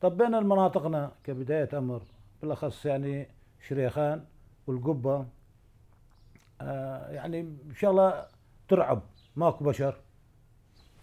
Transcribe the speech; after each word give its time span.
طب 0.00 0.16
بين 0.16 0.34
المناطقنا 0.34 1.12
كبداية 1.24 1.68
أمر 1.78 2.02
بالأخص 2.42 2.86
يعني 2.86 3.28
شريخان 3.68 4.24
والقبة 4.66 5.26
آه 6.60 7.10
يعني 7.10 7.40
إن 7.40 7.74
شاء 7.78 7.90
الله 7.90 8.24
ترعب 8.68 9.02
ماكو 9.36 9.64
بشر 9.64 9.96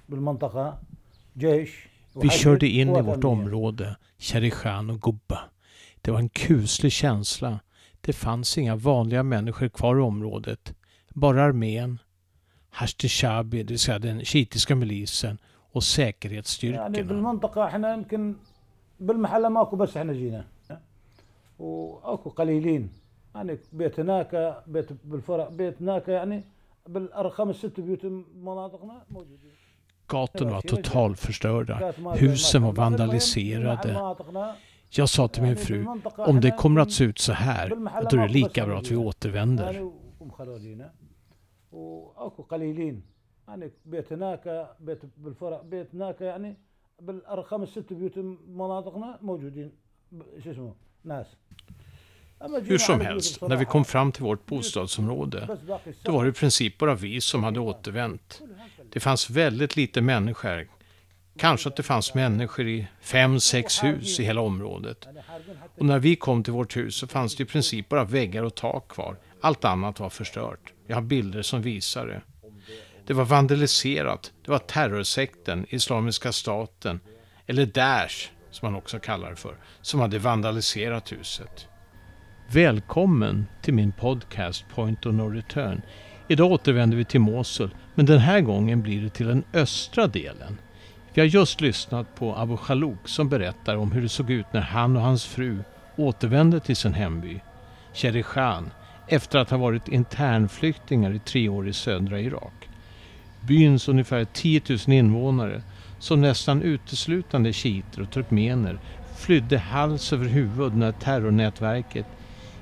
بالمنطقة 0.09 0.79
جيش 1.37 1.87
Vi 2.15 2.29
körde 2.29 2.67
in 2.67 2.87
i 2.87 2.91
قوات 2.91 3.05
vårt 3.05 3.25
أمنية. 3.25 3.31
område, 3.31 3.95
Sharishan 4.19 4.89
och 4.89 5.01
Gubba. 5.01 5.39
Det 6.01 6.11
var 6.11 6.19
en 6.19 6.29
kuslig 6.29 6.91
känsla. 6.91 7.59
Det 8.01 8.13
fanns 8.13 8.57
inga 8.57 8.75
vanliga 8.75 9.23
människor 9.23 9.67
kvar 9.69 9.97
i 9.97 10.01
området. 10.01 10.73
Bara 11.13 11.43
armén, 11.43 11.99
Hashtishabi, 12.69 13.63
det 13.63 13.73
vill 13.73 13.79
säga 13.79 13.99
den 13.99 14.25
shiitiska 14.25 14.75
milisen 14.75 15.37
och 15.71 15.75
يعني 15.75 15.81
säkerhetsstyrkorna. 15.81 18.05
بالمحلة 18.99 19.49
ماكو 19.49 19.75
بس 19.75 19.97
إحنا 19.97 20.13
جينا. 20.13 20.45
واكو 21.59 22.29
قليلين. 22.29 22.89
يعني 23.35 23.57
بيت 23.73 23.99
هناك 23.99 24.63
بيت 24.67 24.89
بالفرع 25.03 25.49
بيت 25.49 25.81
هناك 25.81 26.07
يعني 26.07 26.43
بالخمس 26.87 27.55
ست 27.55 27.79
بيوت 27.79 28.05
مناطقنا 28.35 29.05
موجودين. 29.09 29.51
Gatorna 30.07 30.51
var 30.51 30.61
totalförstörda. 30.61 31.93
Husen 32.15 32.63
var 32.63 32.71
vandaliserade. 32.71 34.15
Jag 34.89 35.09
sa 35.09 35.27
till 35.27 35.43
min 35.43 35.55
fru, 35.55 35.85
om 36.17 36.39
det 36.41 36.51
kommer 36.51 36.81
att 36.81 36.91
se 36.91 37.03
ut 37.03 37.19
så 37.19 37.33
här, 37.33 37.69
då 38.09 38.17
är 38.17 38.21
det 38.27 38.33
lika 38.33 38.65
bra 38.65 38.77
att 38.77 38.91
vi 38.91 38.95
återvänder. 38.95 39.91
ومخرجينا 40.19 40.91
واكو 41.71 42.43
قليلين. 42.43 43.01
يعني 43.47 43.71
بيت 43.85 44.13
هناك 44.13 44.75
بيت 44.79 45.01
بالفرع 45.17 45.61
بيت 45.61 45.95
هناك 45.95 46.21
يعني 46.21 46.57
بالخمس 47.00 47.68
ست 47.68 47.92
بيوت 47.92 48.18
مناطقنا 48.48 49.18
موجودين 49.22 49.70
ب- 50.12 50.22
شو 50.44 50.50
اسمه 50.50 50.74
ناس 51.04 51.26
أما 52.42 52.58
جينا 52.58 52.68
Hur 52.68 52.78
som 52.78 52.90
على 52.90 52.98
بيوت 53.04 53.22
helst, 53.22 53.36
بصراحة. 53.36 53.48
när 53.48 53.56
vi 53.56 53.64
kom 53.64 53.84
fram 53.84 54.12
till 54.12 54.22
vårt 54.22 54.46
bostadsområde, 54.46 55.46
بس 55.48 55.58
باقي 55.60 55.92
då 56.04 56.12
var 56.12 56.24
det 56.24 56.30
i 56.30 56.32
princip 56.32 56.78
bara 56.78 56.94
vi 56.94 57.20
som 57.20 57.44
hade 57.44 57.60
återvänt. 57.60 58.42
Det 58.92 59.00
fanns 59.00 59.30
väldigt 59.30 59.76
lite 59.76 60.00
människor. 60.00 60.68
Kanske 61.36 61.68
att 61.68 61.76
det 61.76 61.82
fanns 61.82 62.14
människor 62.14 62.66
i 62.68 62.86
fem, 63.00 63.40
sex 63.40 63.84
hus 63.84 64.20
i 64.20 64.24
hela 64.24 64.40
området. 64.40 65.04
يعني 65.06 65.22
حارقين 65.22 65.56
حتى 65.56 65.80
Och 65.80 65.86
när 65.86 65.98
vi 65.98 66.16
kom 66.16 66.42
till 66.42 66.52
vårt 66.52 66.76
hus 66.76 66.96
så 66.96 67.06
fanns 67.06 67.36
det 67.36 67.42
i 67.42 67.46
princip 67.46 67.88
bara 67.88 68.04
väggar 68.04 68.42
och 68.42 68.54
tak 68.54 68.88
kvar. 68.88 69.16
Allt 69.40 69.64
annat 69.64 70.00
var 70.00 70.10
förstört. 70.10 70.72
Jag 70.86 70.96
har 70.96 71.02
bilder 71.02 71.42
som 71.42 71.62
visar 71.62 72.06
det. 72.06 72.20
Det 73.07 73.13
var 73.13 73.25
vandaliserat. 73.25 74.33
Det 74.45 74.51
var 74.51 74.59
terrorsekten, 74.59 75.65
Islamiska 75.69 76.31
staten, 76.31 76.99
eller 77.45 77.65
Daesh, 77.65 78.29
som 78.51 78.71
man 78.71 78.79
också 78.79 78.99
kallar 78.99 79.29
det 79.29 79.35
för, 79.35 79.57
som 79.81 79.99
hade 79.99 80.19
vandaliserat 80.19 81.11
huset. 81.11 81.67
Välkommen 82.47 83.45
till 83.61 83.73
min 83.73 83.91
podcast 83.91 84.65
Point 84.75 85.05
of 85.05 85.13
No 85.13 85.29
Return. 85.29 85.81
Idag 86.27 86.51
återvänder 86.51 86.97
vi 86.97 87.05
till 87.05 87.19
Mosul, 87.19 87.75
men 87.95 88.05
den 88.05 88.19
här 88.19 88.41
gången 88.41 88.81
blir 88.81 89.01
det 89.01 89.09
till 89.09 89.27
den 89.27 89.43
östra 89.53 90.07
delen. 90.07 90.57
Vi 91.13 91.21
har 91.21 91.27
just 91.27 91.61
lyssnat 91.61 92.15
på 92.15 92.35
Abu 92.35 92.57
Khalouk 92.57 93.07
som 93.07 93.29
berättar 93.29 93.75
om 93.75 93.91
hur 93.91 94.01
det 94.01 94.09
såg 94.09 94.31
ut 94.31 94.53
när 94.53 94.61
han 94.61 94.97
och 94.97 95.03
hans 95.03 95.25
fru 95.25 95.63
återvände 95.95 96.59
till 96.59 96.75
sin 96.75 96.93
hemby, 96.93 97.39
Sherishan, 97.93 98.71
efter 99.07 99.39
att 99.39 99.49
ha 99.49 99.57
varit 99.57 99.87
internflyktingar 99.87 101.11
i 101.11 101.19
tre 101.19 101.49
år 101.49 101.67
i 101.67 101.73
södra 101.73 102.19
Irak. 102.19 102.66
Byns 103.47 103.87
ungefär 103.87 104.25
10 104.25 104.61
000 104.69 104.79
invånare, 104.87 105.61
som 105.99 106.21
nästan 106.21 106.61
uteslutande 106.61 107.53
shiiter 107.53 108.01
och 108.01 108.11
turkmener, 108.11 108.79
flydde 109.17 109.57
hals 109.57 110.13
över 110.13 110.25
huvud 110.25 110.75
när 110.75 110.91
terrornätverket 110.91 112.05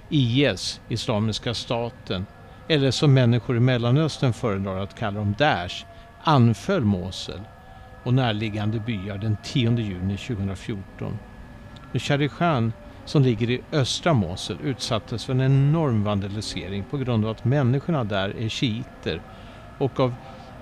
IS, 0.10 0.82
Islamiska 0.90 1.54
staten, 1.54 2.26
eller 2.70 2.92
som 2.92 3.14
människor 3.14 3.58
i 3.58 3.60
Mellanöstern 3.60 4.34
föredrar 4.34 4.80
att 4.80 5.00
kalla 5.00 5.20
dem 5.20 5.36
Daesh, 5.38 5.86
anföll 6.24 6.86
Mosul 6.86 7.42
och 8.04 8.14
närliggande 8.14 8.80
byar 8.80 9.18
den 9.18 9.38
10 9.44 9.80
juni 9.80 10.18
2014. 10.18 11.20
Men 11.92 12.74
som 13.06 13.24
ligger 13.24 13.50
i 13.50 13.62
östra 13.72 14.14
Mosul, 14.14 14.58
utsattes 14.64 15.26
för 15.26 15.34
en 15.34 15.42
enorm 15.42 16.04
vandalisering 16.04 16.84
på 16.84 16.98
grund 16.98 17.26
av 17.26 17.32
att 17.32 17.46
människorna 17.46 18.04
där 18.04 18.38
är 18.38 18.50
shiiter 18.50 19.22
och 19.78 20.00
av 20.00 20.14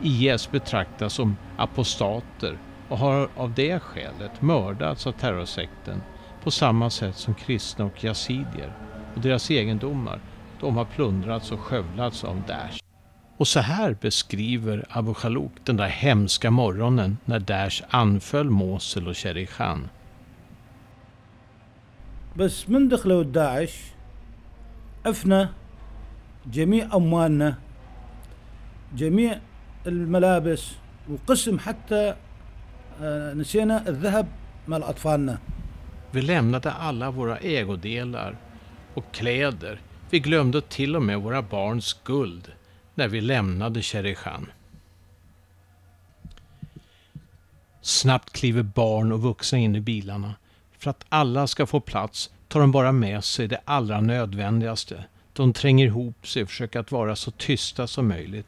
IS 0.02 0.50
betraktas 0.50 1.12
som 1.12 1.36
apostater 1.56 2.58
och 2.88 2.98
har 2.98 3.28
av 3.36 3.54
det 3.54 3.80
skälet 3.80 4.42
mördats 4.42 5.06
av 5.06 5.12
terrorsekten 5.12 6.02
på 6.44 6.50
samma 6.50 6.90
sätt 6.90 7.16
som 7.16 7.34
kristna 7.34 7.84
och 7.84 8.04
yazidier. 8.04 8.72
Och 9.14 9.20
deras 9.20 9.50
egendomar, 9.50 10.20
de 10.60 10.76
har 10.76 10.84
plundrats 10.84 11.52
och 11.52 11.60
skövlats 11.60 12.24
av 12.24 12.42
Daesh. 12.46 12.82
Och 13.36 13.48
så 13.48 13.60
här 13.60 13.96
beskriver 14.00 14.84
Abu 14.90 15.14
Khalouk 15.14 15.52
den 15.64 15.76
där 15.76 15.88
hemska 15.88 16.50
morgonen 16.50 17.18
när 17.24 17.38
Daesh 17.38 17.82
anföll 17.90 18.50
Mosul 18.50 19.08
och 19.08 19.16
Sherishan. 19.16 19.88
بس 22.38 22.70
من 22.70 22.88
دخلوا 22.88 23.22
داعش 23.22 23.74
عفنا 25.06 25.50
جميع 26.46 26.96
اموالنا 26.96 27.58
جميع 28.94 29.38
الملابس 29.86 30.72
وقسم 31.08 31.58
حتى 31.58 32.14
آه، 33.02 33.34
نسينا 33.34 33.88
الذهب 33.88 34.28
مال 34.68 34.82
اطفالنا 34.82 35.38
Vi 36.10 36.22
lämnade 36.22 36.72
alla 36.72 37.10
våra 37.10 37.38
ägodelar 37.38 38.36
och 38.94 39.12
kläder. 39.12 39.80
Vi 40.10 40.20
glömde 40.20 40.60
till 40.60 40.96
och 40.96 41.02
med 41.02 41.20
våra 41.20 41.42
barns 41.42 42.00
guld 42.04 42.52
när 42.94 43.08
vi 43.08 43.20
lämnade 43.20 43.82
Sherishan. 43.82 44.46
Snabbt 47.80 48.32
kliver 48.32 48.62
barn 48.62 49.12
och 49.12 49.22
vuxna 49.22 49.58
in 49.58 49.76
i 49.76 49.80
bilarna. 49.80 50.34
För 50.78 50.90
att 50.90 51.04
alla 51.08 51.46
ska 51.46 51.66
få 51.66 51.80
plats 51.80 52.30
tar 52.48 52.60
de 52.60 52.72
bara 52.72 52.92
med 52.92 53.24
sig 53.24 53.48
det 53.48 53.60
allra 53.64 54.00
nödvändigaste. 54.00 55.04
De 55.32 55.52
tränger 55.52 55.86
ihop 55.86 56.26
sig 56.26 56.42
och 56.42 56.48
försöker 56.48 56.80
att 56.80 56.92
vara 56.92 57.16
så 57.16 57.30
tysta 57.30 57.86
som 57.86 58.08
möjligt. 58.08 58.46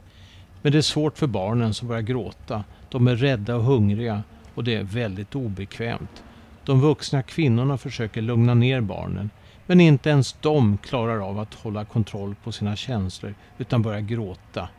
Men 0.65 0.71
det 0.71 0.77
är 0.77 0.81
svårt 0.81 1.17
för 1.17 1.27
barnen 1.27 1.73
som 1.73 1.87
börjar 1.87 2.01
gråta. 2.01 2.63
De 2.89 3.07
är 3.07 3.15
rädda 3.15 3.55
och 3.55 3.63
hungriga 3.63 4.23
och 4.55 4.63
det 4.63 4.75
är 4.75 4.83
väldigt 4.83 5.35
obekvämt. 5.35 6.23
De 6.63 6.81
vuxna 6.81 7.23
kvinnorna 7.23 7.77
försöker 7.77 8.21
lugna 8.21 8.53
ner 8.53 8.81
barnen. 8.81 9.29
Men 9.65 9.81
inte 9.81 10.09
ens 10.09 10.33
de 10.33 10.77
klarar 10.77 11.29
av 11.29 11.39
att 11.39 11.53
hålla 11.53 11.85
kontroll 11.85 12.35
på 12.43 12.51
sina 12.51 12.75
känslor 12.75 13.35
utan 13.57 13.81
börjar 13.81 13.99
gråta. 13.99 14.69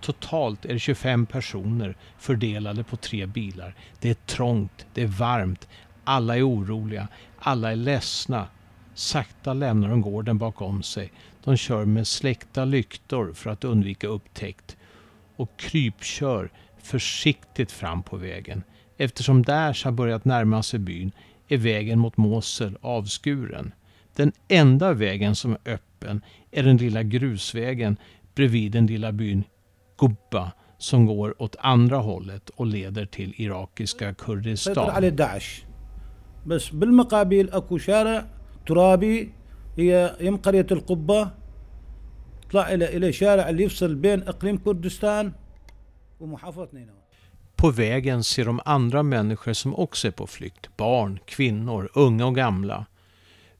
Totalt 0.00 0.64
är 0.64 0.72
det 0.72 0.78
25 0.78 1.26
personer 1.26 1.96
fördelade 2.18 2.84
på 2.84 2.96
tre 2.96 3.26
bilar. 3.26 3.74
Det 4.00 4.10
är 4.10 4.14
trångt, 4.14 4.86
det 4.94 5.02
är 5.02 5.06
varmt, 5.06 5.68
alla 6.04 6.36
är 6.36 6.48
oroliga, 6.48 7.08
alla 7.38 7.72
är 7.72 7.76
ledsna. 7.76 8.46
Sakta 8.94 9.52
lämnar 9.52 9.88
de 9.88 10.00
gården 10.00 10.38
bakom 10.38 10.82
sig. 10.82 11.12
De 11.44 11.56
kör 11.56 11.84
med 11.84 12.06
släckta 12.06 12.64
lyktor 12.64 13.32
för 13.34 13.50
att 13.50 13.64
undvika 13.64 14.06
upptäckt 14.06 14.76
och 15.35 15.49
krypkör 15.57 16.49
försiktigt 16.83 17.71
fram 17.71 18.03
på 18.03 18.17
vägen. 18.17 18.63
Eftersom 18.97 19.43
Daesh 19.43 19.85
har 19.85 19.91
börjat 19.91 20.25
närma 20.25 20.63
sig 20.63 20.79
byn 20.79 21.11
är 21.47 21.57
vägen 21.57 21.99
mot 21.99 22.17
Mosul 22.17 22.77
avskuren. 22.81 23.71
Den 24.15 24.31
enda 24.47 24.93
vägen 24.93 25.35
som 25.35 25.51
är 25.51 25.59
öppen 25.73 26.21
är 26.51 26.63
den 26.63 26.77
lilla 26.77 27.03
grusvägen 27.03 27.97
bredvid 28.35 28.71
den 28.71 28.87
lilla 28.87 29.11
byn 29.11 29.43
Gubba 29.97 30.51
som 30.77 31.05
går 31.05 31.41
åt 31.41 31.55
andra 31.59 31.97
hållet 31.97 32.49
och 32.49 32.65
leder 32.65 33.05
till 33.05 33.33
irakiska 33.37 34.05
سيطر 34.05 34.25
Kurdistan. 34.25 34.89
عليه 34.89 35.09
داعش 35.09 35.63
بس 36.45 36.69
بالمقابل 36.69 37.49
اكو 37.49 37.77
شارع 37.77 38.25
ترابي 38.65 39.31
هي 39.77 40.15
يم 40.21 40.37
قرية 40.37 40.67
القبة 40.71 41.31
طلع 42.53 42.73
الى 42.73 42.97
الى 42.97 43.13
شارع 43.13 43.49
اللي 43.49 43.63
يفصل 43.63 43.95
بين 43.95 44.23
اقليم 44.27 44.57
كردستان 44.57 45.31
ومحافظة 46.19 46.69
نينوى 46.73 46.99
På 47.55 47.71
vägen 47.71 48.23
ser 48.23 48.45
de 48.45 48.61
andra 48.65 49.03
människor 49.03 49.53
som 49.53 49.75
också 49.75 50.07
är 50.07 50.11
på 50.11 50.27
flykt. 50.27 50.77
Barn, 50.77 51.19
kvinnor, 51.25 51.89
unga 51.93 52.25
och 52.25 52.35
gamla. 52.35 52.85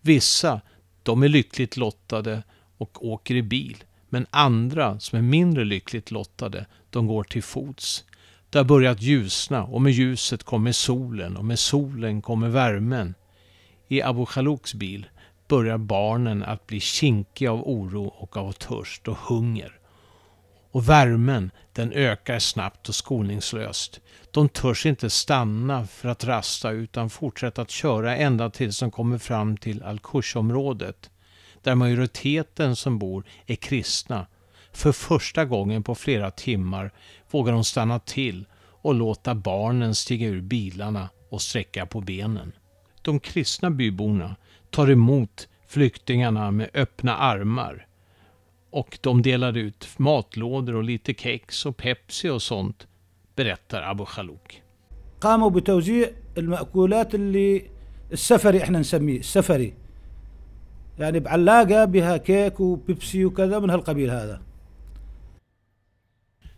Vissa, 0.02 0.62
de 1.04 1.24
är 1.24 1.28
lyckligt 1.28 1.78
lottade 1.78 2.44
och 2.78 3.06
åker 3.06 3.36
i 3.36 3.42
bil. 3.42 3.84
Men 4.10 4.26
andra, 4.30 5.00
som 5.00 5.18
är 5.18 5.22
mindre 5.24 5.66
lyckligt 5.66 6.12
lottade, 6.12 6.66
de 6.90 7.08
går 7.08 7.24
till 7.24 7.44
fots. 7.44 8.06
Det 8.50 8.58
har 8.58 8.66
börjat 8.66 9.02
ljusna 9.02 9.64
och 9.64 9.81
med 9.81 9.92
ljuset 9.94 10.44
kommer 10.44 10.72
solen 10.72 11.38
och 11.38 11.46
med 11.46 11.60
solen 11.60 12.22
kommer 12.22 12.50
värmen. 12.50 13.16
I 13.88 14.02
Abu 14.02 14.26
Khalouks 14.26 14.74
bil 14.74 15.10
börjar 15.55 15.79
barnen 15.79 16.43
att 16.43 16.67
bli 16.67 16.81
kinkiga 16.81 17.53
av 17.53 17.69
oro 17.69 18.05
och 18.05 18.37
av 18.37 18.53
törst 18.53 19.09
och 19.09 19.17
hunger. 19.17 19.73
Och 20.71 20.89
värmen, 20.89 21.51
den 21.73 21.93
ökar 21.93 22.39
snabbt 22.39 22.89
och 22.89 22.95
skoningslöst. 22.95 24.01
De 24.31 24.49
törs 24.49 24.87
inte 24.87 25.11
stanna 25.11 25.87
för 25.87 26.09
att 26.09 26.25
rasta 26.25 26.71
utan 26.71 27.11
fortsätter 27.11 27.62
att 27.62 27.71
köra 27.71 28.17
ända 28.17 28.51
tills 28.51 28.81
de 28.81 28.91
kommer 28.91 29.19
fram 29.19 29.56
till 29.56 29.83
Al-Qush-området. 29.83 31.11
Där 31.62 31.75
majoriteten 31.75 32.77
som 32.77 32.99
bor 32.99 33.25
är 33.47 33.56
kristna. 33.56 34.27
För 34.73 34.93
första 34.93 35.45
gången 35.45 35.83
på 35.83 35.95
flera 35.95 36.31
timmar 36.31 36.93
vågar 37.31 37.53
de 37.53 37.65
stanna 37.65 37.99
till 37.99 38.47
och 38.83 38.95
låta 38.95 39.35
barnen 39.35 39.95
stiga 39.95 40.27
ur 40.27 40.41
bilarna 40.41 41.09
och 41.29 41.43
sträcka 41.43 41.87
på 41.87 42.01
benen. 42.01 42.53
De 43.03 43.21
kristna 43.21 43.71
byborna 43.71 44.37
tar 44.74 44.92
emot 44.92 45.48
flyktingarna 45.68 46.52
med 46.52 46.70
öppna 46.74 47.18
armar. 47.18 47.88
Och 48.70 48.98
de 49.02 49.22
delar 49.22 49.58
ut 49.58 49.88
matlådor 49.98 50.76
och 50.76 50.84
lite 50.84 51.14
kex 51.14 51.66
och 51.66 51.78
Pepsi 51.78 52.30
och 52.30 52.42
sånt, 52.42 52.88
berättar 53.36 53.81
Abu 53.81 54.06
Khalouk. 54.06 54.62
قاموا 55.22 55.50
بتوزيع 55.50 56.10
المأكولات 56.38 57.16
اللي 57.16 57.70
السفري 58.14 58.64
احنا 58.64 58.80
نسميه 58.80 59.20
السفري 59.20 59.74
يعني 61.00 61.20
بعلاقة 61.20 61.86
بها 61.86 62.18
كيك 62.18 62.60
وبيبسي 62.60 63.26
وكذا 63.26 63.60
من 63.60 63.70
هالقبيل 63.70 64.10
هذا 64.10 64.42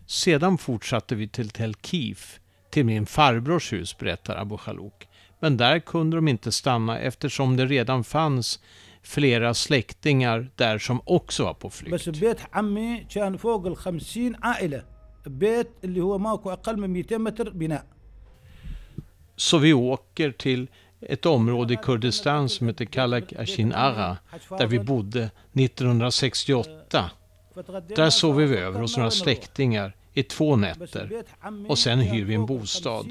Sedan 0.06 0.58
fortsatte 0.58 1.14
vi 1.14 1.28
till 1.28 1.50
Tel 1.50 1.74
Kif, 1.74 2.40
till 2.70 2.84
min 2.84 3.06
farbrors 3.06 3.72
hus, 3.72 3.98
berättar 3.98 4.36
Abu 4.36 4.56
Khalouk. 4.56 5.05
Men 5.40 5.56
där 5.56 5.78
kunde 5.78 6.16
de 6.16 6.28
inte 6.28 6.52
stanna 6.52 6.98
eftersom 6.98 7.56
det 7.56 7.66
redan 7.66 8.04
fanns 8.04 8.60
flera 9.02 9.54
släktingar 9.54 10.50
där 10.56 10.78
som 10.78 11.00
också 11.04 11.44
var 11.44 11.54
på 11.54 11.70
flykt. 11.70 11.94
بس 11.94 12.08
ببيت 12.08 12.40
عمي 12.52 13.06
كان 13.08 13.36
فوق 13.36 13.66
ال 13.66 13.76
50 13.76 14.34
عائلة 14.42 14.82
بيت 15.26 15.70
اللي 15.84 16.00
هو 16.00 16.18
ماكو 16.18 16.50
أقل 16.50 16.76
من 16.76 16.92
200 16.92 17.18
متر 17.18 17.50
بناء 17.50 17.82
Så 19.36 19.58
vi 19.58 19.72
åker 19.72 20.30
till 20.32 20.68
ett 21.00 21.26
område 21.26 21.74
i 21.74 21.76
Kurdistan 21.76 22.48
som 22.48 22.66
heter 22.68 22.84
Kalak 22.84 23.32
Ashin 23.32 23.72
Agha, 23.74 24.16
där 24.58 24.66
vi 24.66 24.78
bodde 24.78 25.30
1968. 25.52 27.10
Där 27.96 28.10
sover 28.10 28.46
vi 28.46 28.56
över 28.56 28.80
hos 28.80 28.96
några 28.96 29.10
släktingar 29.10 29.95
i 30.16 30.22
två 30.22 30.56
nätter 30.56 31.22
och 31.68 31.78
sen 31.78 31.98
hyr 32.00 32.24
vi 32.24 32.34
en 32.34 32.46
bostad. 32.46 33.06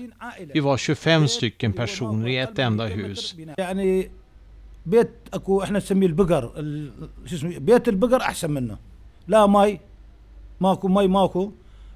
Vi 0.53 0.59
var 0.59 0.77
25 0.77 1.27
stycken 1.27 1.73
personer 1.73 2.27
i 2.27 2.37
ett 2.37 2.59
enda 2.59 2.85
hus. 2.85 3.35
يعني 3.57 4.11
بيت 4.85 5.09
اكو 5.33 5.63
احنا 5.63 5.77
نسميه 5.77 6.07
البقر 6.07 6.51
ال- 6.57 6.91
شو 7.25 7.35
اسمه 7.35 7.57
بيت 7.59 7.87
البقر 7.87 8.21
احسن 8.21 8.51
منه 8.51 8.77
لا 9.27 9.45
ماي 9.47 9.79
ماكو 10.59 10.87
ماي 10.87 11.07
ماكو 11.07 11.51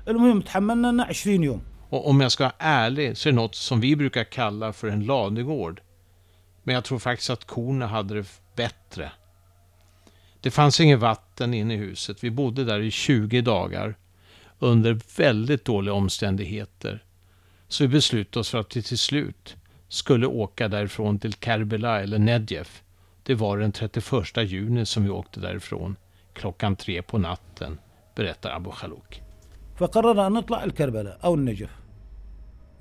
المهم 0.07 0.41
تحملنا 0.41 0.87
لنا 0.87 1.11
20 1.11 1.43
يوم 1.43 1.61
Och 1.91 2.07
om 2.09 2.21
jag 2.21 2.31
ska 2.31 2.43
vara 2.43 2.53
ärlig 2.59 3.17
så 3.17 3.29
är 3.29 3.33
det 3.33 3.35
något 3.35 3.55
som 3.55 3.79
vi 3.79 3.95
brukar 3.95 4.23
kalla 4.23 4.73
för 4.73 4.87
en 4.87 5.05
ladugård. 5.05 5.81
Men 6.63 6.75
jag 6.75 6.83
tror 6.83 6.99
faktiskt 6.99 7.29
att 7.29 7.45
korna 7.45 7.87
hade 7.87 8.13
det 8.15 8.25
bättre. 8.55 9.11
Det 10.41 10.51
fanns 10.51 10.79
inget 10.79 10.99
vatten 10.99 11.53
inne 11.53 11.73
i 11.73 11.77
huset. 11.77 12.23
Vi 12.23 12.31
bodde 12.31 12.63
där 12.63 12.79
i 12.79 12.91
20 12.91 13.41
dagar 13.41 13.95
under 14.59 14.99
väldigt 15.17 15.65
dåliga 15.65 15.93
omständigheter. 15.93 17.03
Så 17.67 17.83
vi 17.83 17.87
beslutade 17.87 18.39
oss 18.39 18.49
för 18.49 18.57
att 18.57 18.77
vi 18.77 18.81
till 18.81 18.97
slut 18.97 19.55
skulle 19.87 20.27
åka 20.27 20.67
därifrån 20.67 21.19
till 21.19 21.33
Kerbela 21.33 22.01
eller 22.01 22.19
Nedjef. 22.19 22.83
Det 23.23 23.35
var 23.35 23.57
den 23.57 23.71
31 23.71 24.37
juni 24.37 24.85
som 24.85 25.03
vi 25.03 25.09
åkte 25.09 25.39
därifrån 25.39 25.95
klockan 26.33 26.75
tre 26.75 27.01
på 27.01 27.17
natten, 27.17 27.79
berättar 28.15 28.51
Abu 28.55 28.71
Khalouk. 28.71 29.21
فقررنا 29.79 30.27
ان 30.27 30.33
نطلع 30.33 30.63
الكربلاء 30.63 31.19
او 31.23 31.35
النجف 31.35 31.69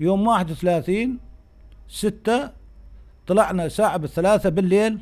يوم 0.01 0.25
31 0.25 1.09
6 1.89 2.31
طلعنا 3.27 3.69
ساعة 3.69 3.97
بالثلاثة 3.97 4.49
بالليل 4.51 4.99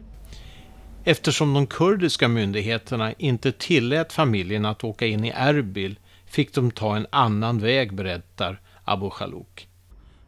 Eftersom 1.04 1.54
de 1.54 1.66
kurdiska 1.66 2.28
myndigheterna 2.28 3.12
inte 3.12 3.52
tillät 3.52 4.12
familjen 4.12 4.64
att 4.64 4.84
åka 4.84 5.06
in 5.06 5.24
i 5.24 5.32
Erbil 5.36 5.98
fick 6.26 6.54
de 6.54 6.70
ta 6.70 6.96
en 6.96 7.06
annan 7.10 7.58
väg, 7.58 7.94
berättar 7.94 8.60
Abu 8.84 9.10
Khalouk. 9.10 9.68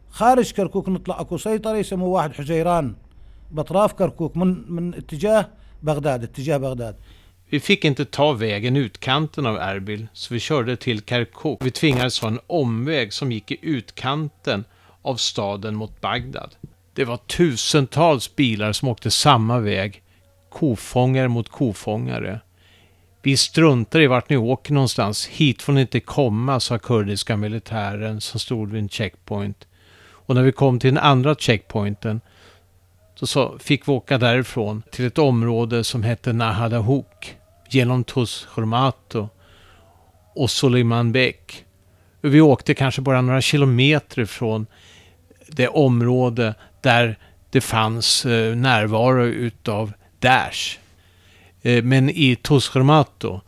خارج 0.09 0.51
كركوك 0.51 0.89
نطلع 0.89 1.21
اكو 1.21 1.37
سيطرة 1.37 1.77
يسموه 1.77 2.09
واحد 2.09 2.33
حجيران 2.33 2.95
باطراف 3.51 3.93
كركوك 3.93 4.37
من 4.37 4.71
من 4.71 4.93
اتجاه 4.93 5.49
بغداد 5.83 6.23
اتجاه 6.23 6.57
بغداد 6.57 6.95
Vi 7.49 7.59
fick 7.59 7.85
inte 7.85 8.05
ta 8.05 8.31
vägen 8.31 8.75
utkanten 8.75 9.45
av 9.45 9.57
Erbil, 9.57 10.07
så 10.13 10.33
vi 10.33 10.39
körde 10.39 10.77
till 10.77 11.01
Kirkuk. 11.01 11.57
Vi 11.61 11.71
tvingades 11.71 12.19
ha 12.19 12.27
en 12.27 12.39
omväg 12.47 13.13
som 13.13 13.31
gick 13.31 13.51
i 13.51 13.57
utkanten 13.61 14.65
av 15.01 15.15
staden 15.15 15.75
mot 15.75 16.01
Bagdad. 16.01 16.55
Det 16.93 17.05
var 17.05 17.17
tusentals 17.17 18.35
bilar 18.35 18.71
som 18.71 18.89
åkte 18.89 19.11
samma 19.11 19.59
väg, 19.59 20.03
kofångare 20.49 21.27
mot 21.27 21.49
kofångare. 21.49 22.39
Vi 23.22 23.36
struntar 23.36 24.00
i 24.00 24.06
vart 24.06 24.28
ni 24.28 24.36
åker 24.36 24.72
någonstans. 24.72 25.26
Hit 25.26 25.62
får 25.62 25.72
ni 25.72 25.80
inte 25.80 26.00
komma, 26.00 26.60
sa 26.60 26.78
kurdiska 26.78 27.36
militären 27.36 28.20
som 28.20 28.40
stod 28.40 28.70
vid 28.70 28.82
en 28.82 28.88
checkpoint. 28.88 29.66
Och 30.08 30.34
när 30.34 30.42
vi 30.42 30.52
kom 30.52 30.78
till 30.78 30.94
den 30.94 31.04
andra 31.04 31.34
checkpointen 31.34 32.20
så 33.14 33.58
fick 33.58 33.88
vi 33.88 33.92
åka 33.92 34.18
därifrån 34.18 34.82
till 34.90 35.06
ett 35.06 35.18
område 35.18 35.84
som 35.84 36.02
hette 36.02 36.32
Nahadahuk 36.32 37.36
genom 37.68 38.04
Tuz 38.04 38.46
Hormato 38.50 39.28
och 40.34 40.50
Suleimanbek. 40.50 41.64
Vi 42.20 42.40
åkte 42.40 42.74
kanske 42.74 43.00
bara 43.00 43.20
några 43.20 43.40
kilometer 43.40 44.22
ifrån 44.22 44.66
det 45.46 45.68
område 45.68 46.54
där 46.80 47.18
det 47.50 47.60
fanns 47.60 48.26
eh, 48.26 48.56
närvaro 48.56 49.24
utav 49.24 49.92
Daesh. 50.18 50.78
Eh, 51.61 51.83
men 51.83 52.09
i 52.09 52.35
Tus 52.35 52.67
Hormato, 52.69 53.41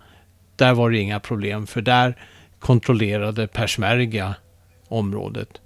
där 0.56 0.74
var 0.74 0.90
det 0.92 0.98
inga 0.98 1.20
problem 1.20 1.68
för 1.68 1.82
där 1.82 2.18
kontrollerade 2.60 3.48
Persmerga 3.48 4.36
området. 4.88 5.62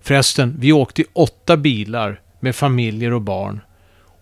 Förresten, 0.00 0.56
vi 0.58 0.72
åkte 0.72 1.02
i 1.02 1.04
åtta 1.12 1.56
bilar 1.56 2.20
med 2.40 2.56
familjer 2.56 3.12
och 3.12 3.22
barn. 3.22 3.60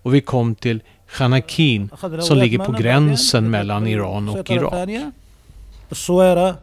Och 0.02 0.14
vi 0.14 0.20
kom 0.20 0.54
till 0.54 0.82
Khanakin 1.06 1.90
أخذنا 1.92 2.22
som 2.22 2.36
أولاد 2.36 2.42
ligger 2.44 2.58
på 2.58 2.72
معنا 2.72 2.78
gränsen 2.78 3.44
بعدين 3.44 3.50
mellan 3.50 3.86
Iran 3.86 4.28
och 4.28 4.34
سيطرة 4.36 4.56
Irak. 4.56 4.70
ثانية 4.72 5.12
الصويرة 5.92 6.58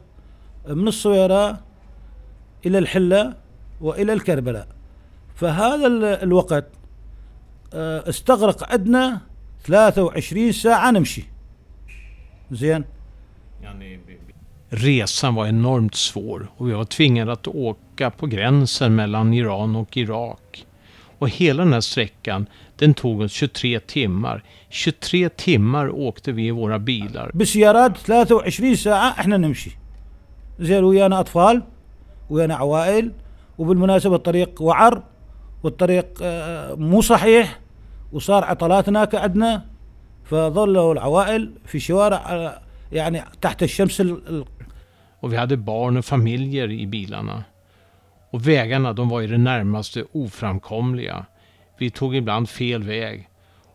من 0.67 0.87
الصويرة 0.87 1.57
إلى 2.65 2.77
الحلة 2.77 3.33
وإلى 3.81 4.13
الكربلاء 4.13 4.67
فهذا 5.35 5.87
ال- 5.87 6.03
الوقت 6.23 6.65
آه، 7.73 8.09
استغرق 8.09 8.71
عندنا 8.73 9.19
23 9.66 10.52
ساعة 10.52 10.90
نمشي 10.90 11.24
زين 12.50 12.84
Resan 14.70 15.34
var 15.34 15.46
enormt 15.46 15.94
svår 15.94 16.48
och 16.56 16.68
vi 16.68 16.72
var 16.72 16.84
tvingade 16.84 17.32
att 17.32 17.48
åka 17.48 18.10
på 18.10 18.26
gränsen 18.26 18.94
mellan 18.94 19.34
Iran 19.34 19.76
och 19.76 19.96
Irak. 19.96 20.66
Och 21.18 21.28
hela 21.28 21.64
den 21.64 21.72
här 21.72 21.80
sträckan, 21.80 22.46
den 22.76 22.94
tog 22.94 23.20
oss 23.20 23.32
23 23.32 23.80
timmar. 23.80 24.42
23 24.68 25.28
timmar 25.28 25.90
åkte 25.90 26.32
vi 26.32 26.46
i 26.46 26.50
våra 26.50 26.78
bilar. 26.78 27.30
بالسيارات 27.34 27.96
23 27.96 28.76
ساعة 28.76 29.10
إحنا 29.10 29.36
نمشي 29.36 29.70
زين 30.60 30.84
ويانا 30.84 31.20
أطفال 31.20 31.62
ويانا 32.30 32.54
عوائل 32.54 33.12
وبالمناسبة 33.58 34.16
الطريق 34.16 34.62
وعر 34.62 35.02
والطريق 35.62 36.06
آه، 36.22 36.74
مو 36.74 37.00
صحيح 37.00 37.58
وصار 38.11 38.43
عطلات 38.43 38.89
هناك 38.89 39.15
عندنا 39.15 39.65
فظلوا 40.25 40.93
العوائل 40.93 41.51
في 41.65 41.79
شوارع 41.79 42.17
آه، 42.31 42.61
يعني 42.91 43.21
تحت 43.41 43.63
الشمس 43.63 44.01
ال- 44.01 44.27
ال- 44.27 44.45
Och 45.21 45.33
vi 45.33 45.37
hade 45.37 45.57
barn 45.57 45.97
och 45.97 46.05
familjer 46.05 46.71
i 46.71 46.87
bilarna. 46.87 47.43
Och 48.31 48.47
vägarna, 48.47 48.93
de 48.93 49.09
var 49.09 49.21
i 49.21 49.27
det 49.27 49.37
närmaste 49.37 50.03
oframkomliga. 50.11 51.25
Vi 51.77 51.89
tog 51.89 52.15
ibland 52.15 52.49
fel 52.49 52.83
väg. 52.83 53.29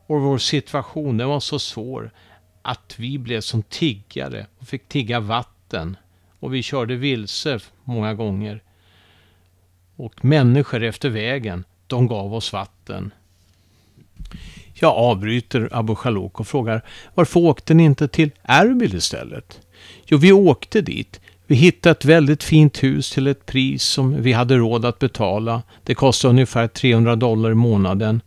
Och 0.07 0.21
vår 0.21 0.39
situation, 0.39 1.17
den 1.17 1.29
var 1.29 1.41
så 1.41 1.59
svår 1.59 2.11
att 2.63 2.95
vi 2.99 3.19
blev 3.19 3.41
som 3.41 3.63
tiggare 3.63 4.47
och 4.59 4.67
fick 4.67 4.89
tigga 4.89 5.21
vatten. 5.21 5.97
Och 6.41 6.55
vi 6.55 6.63
körde 6.63 6.97
vilse 6.97 7.59
många 7.85 8.15
gånger. 8.15 8.63
Och 9.97 10.25
människor 10.25 10.83
efter 10.83 11.09
vägen, 11.09 11.65
de 11.87 12.07
gav 12.07 12.35
oss 12.35 12.53
vatten. 12.53 13.11
Jag 14.74 14.94
avbryter 14.94 15.70
Abu 15.72 15.96
Khalouk 15.96 16.40
och 16.40 16.48
frågar 16.48 16.82
varför 17.14 17.40
åkte 17.40 17.74
ni 17.74 17.84
inte 17.84 18.08
till 18.08 18.32
Erbil 18.44 18.96
istället? 18.96 19.60
Jo, 20.06 20.18
vi 20.18 20.32
åkte 20.32 20.82
dit. 20.82 21.20
Vi 21.48 21.56
hittade 21.56 21.92
ett 21.92 22.06
väldigt 22.06 22.44
fint 22.44 22.84
hus 22.84 23.12
till 23.12 23.28
ett 23.28 23.46
pris 23.46 23.84
som 23.84 24.22
vi 24.22 24.34
hade 24.34 24.58
råd 24.58 24.86
att 24.86 25.00
betala. 25.00 25.62
Det 25.84 25.96
kostade 25.96 26.30
ungefär 26.30 26.68
300 26.68 27.16
dollar 27.16 27.52
i 27.52 27.56
månaden. 27.56 28.22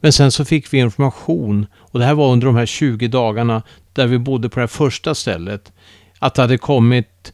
Men 0.00 0.12
sen 0.12 0.32
så 0.32 0.44
fick 0.44 0.72
vi 0.72 0.78
information 0.78 1.66
och 1.76 1.98
det 1.98 2.04
här 2.04 2.14
var 2.14 2.32
under 2.32 2.46
de 2.46 2.56
här 2.56 2.66
20 2.66 3.08
dagarna 3.08 3.62
där 3.92 4.06
vi 4.06 4.18
bodde 4.18 4.48
på 4.48 4.54
det 4.54 4.62
här 4.62 4.66
första 4.66 5.14
stället 5.14 5.72
att 6.18 6.34
det 6.34 6.42
hade 6.42 6.58
kommit 6.58 7.32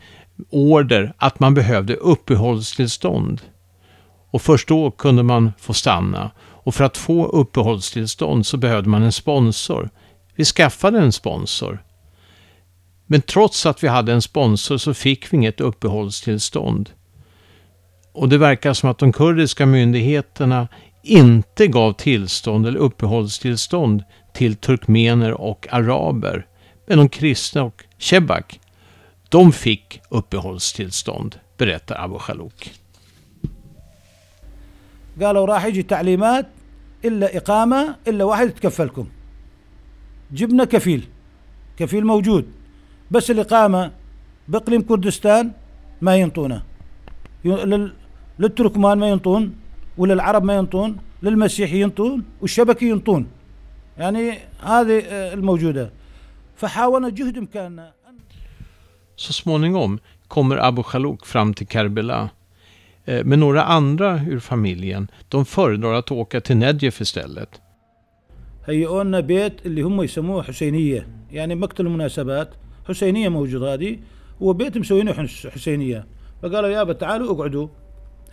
order 0.51 1.13
att 1.17 1.41
man 1.41 1.55
behövde 1.55 1.95
uppehållstillstånd. 1.95 3.41
Och 4.31 4.43
först 4.43 4.69
då 4.69 4.91
kunde 4.91 5.23
man 5.23 5.53
få 5.59 5.73
stanna. 5.73 6.31
Och 6.63 6.75
för 6.75 6.85
att 6.85 6.97
få 6.97 7.27
uppehållstillstånd 7.27 8.47
så 8.47 8.57
behövde 8.57 8.89
man 8.89 9.03
en 9.03 9.13
sponsor. 9.13 9.91
Vi 10.35 10.45
skaffade 10.45 10.99
en 10.99 11.13
sponsor. 11.13 11.85
Men 13.07 13.23
trots 13.23 13.67
att 13.67 13.85
vi 13.85 13.89
hade 13.89 14.13
en 14.13 14.23
sponsor 14.23 14.79
så 14.79 14.95
fick 14.95 15.33
vi 15.33 15.37
inget 15.37 15.61
uppehållstillstånd. 15.61 16.91
Och 18.13 18.29
det 18.29 18.39
verkar 18.39 18.73
som 18.73 18.91
att 18.91 18.99
de 18.99 19.13
kurdiska 19.13 19.67
myndigheterna 19.67 20.69
inte 21.03 21.67
gav 21.67 21.93
tillstånd 21.93 22.67
eller 22.67 22.79
uppehållstillstånd 22.79 24.05
till 24.35 24.57
turkmener 24.57 25.33
och 25.33 25.67
araber. 25.71 26.47
Men 26.87 26.99
de 26.99 27.09
kristna 27.09 27.63
och 27.63 27.85
Shebak, 27.99 28.61
de 29.29 29.53
fick 29.53 30.01
uppehållstillstånd, 30.09 31.37
berättar 31.57 32.05
Abu 32.05 32.19
Khalouk. 32.19 32.73
قالوا 35.23 35.47
راح 35.47 35.65
يجي 35.65 35.83
تعليمات 35.83 36.47
إلا 37.05 37.37
إقامة 37.37 37.97
إلا 38.09 38.25
واحد 38.25 38.49
يتكفلكم. 38.49 39.07
جبنا 40.33 40.65
كفيل 40.65 41.09
كفيل 41.77 42.07
موجود 42.07 42.53
بس 43.11 43.31
الإقامة 43.31 43.93
بإقليم 44.49 44.83
كردستان 44.83 45.53
ما 46.01 46.17
ينطونه. 46.17 46.63
للتركمان 48.39 48.99
ما 48.99 49.09
ينطون 49.09 49.55
وللعرب 49.99 50.45
ما 50.45 50.55
ينطون 50.55 50.97
للمسيحي 51.23 51.81
ينطون 51.81 52.25
والشبكي 52.41 52.89
ينطون. 52.89 53.27
يعني 53.99 54.39
هذه 54.63 55.03
الموجودة. 55.35 55.91
فحاولنا 56.57 57.09
جهد 57.09 57.39
إمكاننا 57.39 57.93
Så 59.17 59.33
småningom 59.33 60.01
kommer 60.29 60.57
Abu 60.69 60.83
Khalouk 60.83 61.27
fram 61.27 61.53
till 61.53 61.67
Karbala. 61.67 62.31
Eh, 63.06 63.26
men 63.26 63.40
några 63.40 63.64
andra 63.64 64.22
ur 64.28 64.40
familjen, 64.40 65.08
de 65.30 65.46
föredrar 65.46 65.94
att 65.94 66.12
åka 66.12 66.42
till 66.42 66.58
Nedjef 66.58 67.02
istället. 67.02 67.62
هيئوا 68.68 69.04
لنا 69.04 69.20
بيت 69.20 69.66
اللي 69.66 69.82
هم 69.82 70.02
يسموه 70.02 70.44
حسينية 70.44 71.08
يعني 71.32 71.56
مقتل 71.56 71.86
المناسبات 71.86 72.50
حسينية 72.88 73.30
موجود 73.30 73.64
هذه 73.64 73.98
هو 74.42 74.54
بيت 74.54 74.78
مسوينه 74.78 75.14
حسينية 75.54 76.06
فقالوا 76.42 76.70
يابا 76.70 76.94
تعالوا 76.94 77.32
اقعدوا 77.32 77.68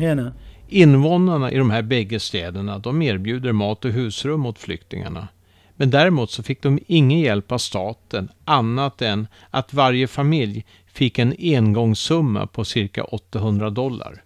هنا 0.00 0.34
Invånarna 0.68 1.50
i 1.50 1.56
de 1.56 1.70
här 1.70 1.82
bägge 1.82 2.20
städerna 2.20 2.78
de 2.78 3.02
erbjuder 3.02 3.52
mat 3.52 3.84
och 3.84 3.90
husrum 3.90 4.46
åt 4.46 4.58
flyktingarna. 4.58 5.28
Men 5.76 5.90
däremot 5.90 6.30
så 6.30 6.42
fick 6.42 6.62
de 6.62 6.78
ingen 6.86 7.18
hjälp 7.18 7.52
av 7.52 7.58
staten 7.58 8.28
annat 8.44 9.02
än 9.02 9.26
att 9.50 9.74
varje 9.74 10.06
familj 10.06 10.64
fick 10.86 11.18
en 11.18 11.34
engångssumma 11.38 12.46
på 12.46 12.64
cirka 12.64 13.04
800 13.04 13.70
dollar. 13.70 14.22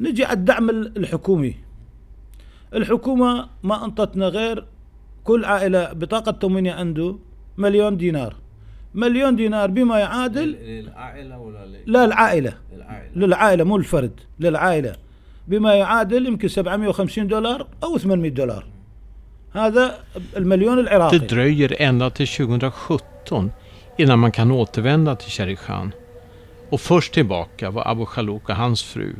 نجي 0.00 0.24
على 0.24 0.32
الدعم 0.32 0.70
الحكومي. 0.70 1.54
الحكومة 2.74 3.48
ما 3.62 3.84
أنطتنا 3.84 4.28
غير 4.28 4.64
كل 5.24 5.44
عائلة 5.44 5.92
بطاقة 5.92 6.32
تموينية 6.32 6.72
عنده 6.72 7.16
مليون 7.58 7.96
دينار. 7.96 8.34
مليون 8.94 9.36
دينار 9.36 9.70
بما 9.70 9.98
يعادل 9.98 10.48
للعائلة 10.48 11.38
ولا 11.38 11.66
لا 11.86 12.04
العائلة 12.04 12.54
للعائلة. 12.72 13.10
للعائلة 13.16 13.64
مو 13.64 13.76
الفرد 13.76 14.20
للعائلة. 14.40 14.96
بما 15.48 15.74
يعادل 15.74 16.26
يمكن 16.26 16.48
750 16.48 17.26
دولار 17.26 17.66
أو 17.84 17.98
800 17.98 18.30
دولار. 18.30 18.64
هذا 19.54 19.98
المليون 20.36 20.78
العراقي. 20.78 21.18
Det 21.18 21.28
dröjer 21.28 21.82
ända 21.82 22.10
till 22.10 22.26
2017 22.26 23.50
innan 23.98 24.18
man 24.18 24.32
kan 24.32 24.50
återvända 24.50 25.16
till 25.16 25.30
Sharikhan. 25.30 25.92
Och 26.70 26.80
först 26.80 27.12
tillbaka 27.14 27.70
var 27.70 27.88
Abu 27.88 28.06
Khalouk 28.06 28.48
och 28.48 28.56
hans 28.56 28.82
fru. 28.82 29.14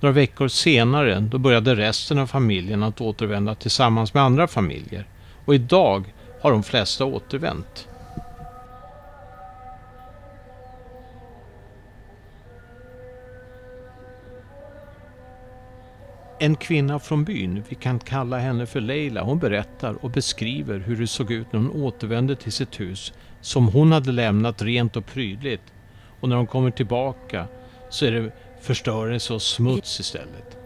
Några 0.00 0.12
veckor 0.12 0.48
senare 0.48 1.20
då 1.20 1.38
började 1.38 1.74
resten 1.74 2.18
av 2.18 2.26
familjen 2.26 2.82
att 2.82 3.00
återvända 3.00 3.54
tillsammans 3.54 4.14
med 4.14 4.22
andra 4.22 4.48
familjer. 4.48 5.06
Och 5.44 5.54
idag 5.54 6.14
har 6.40 6.52
de 6.52 6.62
flesta 6.62 7.04
återvänt. 7.04 7.88
En 16.40 16.56
kvinna 16.56 16.98
från 16.98 17.24
byn, 17.24 17.62
vi 17.68 17.74
kan 17.74 17.98
kalla 17.98 18.38
henne 18.38 18.66
för 18.66 18.80
Leila, 18.80 19.22
hon 19.22 19.38
berättar 19.38 20.04
och 20.04 20.10
beskriver 20.10 20.78
hur 20.78 20.96
det 20.96 21.06
såg 21.06 21.30
ut 21.30 21.52
när 21.52 21.60
hon 21.60 21.82
återvände 21.82 22.36
till 22.36 22.52
sitt 22.52 22.80
hus 22.80 23.12
som 23.40 23.68
hon 23.68 23.92
hade 23.92 24.12
lämnat 24.12 24.62
rent 24.62 24.96
och 24.96 25.06
prydligt. 25.06 25.62
Och 26.20 26.28
när 26.28 26.36
hon 26.36 26.46
kommer 26.46 26.70
tillbaka 26.70 27.46
så 27.90 28.06
är 28.06 28.12
det 28.12 28.32
förstörelse 28.61 29.33
och 29.33 29.41
smuts 29.41 29.99
istället. 29.99 30.57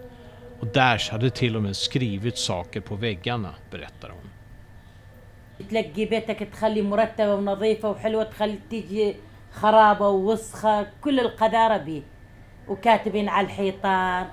Och 0.60 0.68
Daesh 0.68 1.12
hade 1.12 1.30
till 1.30 1.56
och 1.56 1.64
med 1.64 1.76
skrivit 1.76 2.38
saker 2.38 2.82
på 2.82 2.96
väggarna, 2.96 3.56
berättar 3.72 4.10
hon. 4.10 4.30
تلاقي 5.70 6.06
بيتك 6.06 6.50
تخلي 6.54 6.82
مرتبة 6.82 7.36
ونظيفة 7.36 7.90
وحلوة 7.90 8.24
تخلي 8.24 8.60
تيجي 8.70 9.16
خرابة 9.52 10.08
ووسخة 10.08 10.88
كل 11.02 11.20
القذارة 11.20 11.78
بيه 11.78 12.02
وكاتبين 12.68 13.30
على 13.30 13.48
الحيطان 13.48 14.28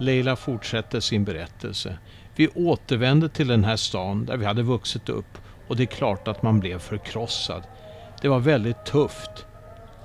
Leila 0.00 0.36
fortsätter 0.36 1.00
sin 1.00 1.24
berättelse. 1.24 1.98
Vi 2.36 2.48
återvände 2.48 3.28
till 3.28 3.48
den 3.48 3.64
här 3.64 3.76
stan 3.76 4.26
där 4.26 4.36
vi 4.36 4.44
hade 4.44 4.62
vuxit 4.62 5.08
upp 5.08 5.38
och 5.68 5.76
det 5.76 5.82
är 5.82 5.86
klart 5.86 6.28
att 6.28 6.42
man 6.42 6.60
blev 6.60 6.78
förkrossad. 6.78 7.62
Det 8.22 8.28
var 8.28 8.38
väldigt 8.38 8.84
tufft 8.84 9.46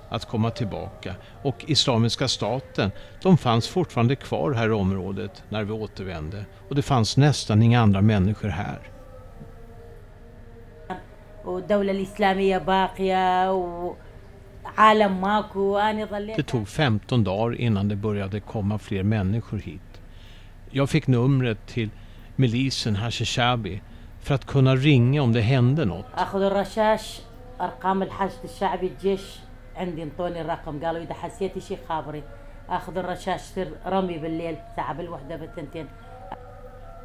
att 0.08 0.24
komma 0.24 0.50
tillbaka 0.50 1.14
och 1.42 1.64
Islamiska 1.68 2.28
staten, 2.28 2.90
de 3.22 3.38
fanns 3.38 3.68
fortfarande 3.68 4.16
kvar 4.16 4.52
här 4.52 4.68
i 4.68 4.72
området 4.72 5.44
när 5.48 5.64
vi 5.64 5.72
återvände 5.72 6.44
och 6.68 6.74
det 6.74 6.82
fanns 6.82 7.16
nästan 7.16 7.62
inga 7.62 7.80
andra 7.80 8.02
människor 8.02 8.48
här. 8.48 8.78
Det 16.36 16.42
tog 16.42 16.68
15 16.68 17.24
dagar 17.24 17.60
innan 17.60 17.88
det 17.88 17.96
började 17.96 18.40
komma 18.40 18.78
fler 18.78 19.02
människor 19.02 19.58
hit. 19.58 20.00
Jag 20.70 20.90
fick 20.90 21.06
numret 21.06 21.66
till 21.66 21.90
milisen 22.36 22.96
Hashishabi 22.96 23.82
för 24.20 24.34
att 24.34 24.44
kunna 24.44 24.76
ringa 24.76 25.22
om 25.22 25.32
det 25.32 25.40
hände 25.40 25.84
något. 25.84 26.06
اخذ 29.77 29.87
الرشاش 29.87 29.97
ارقام 29.97 30.03
الحشد 30.03 30.03
الشعبي 30.03 30.03
الجيش 30.03 30.03
عندي 30.03 30.03
انطوني 30.03 30.41
الرقم 30.41 30.85
قالوا 30.85 31.03
اذا 31.03 31.13
حسيتي 31.13 31.59
شيء 31.59 31.79
خابري 31.87 32.23
اخذ 32.69 32.97
الرشاش 32.97 33.41
سر 33.41 33.71
رمي 33.85 34.17
بالليل 34.17 34.57
ساعة 34.75 34.93
بالوحدة 34.93 35.35
بالثنتين 35.35 35.87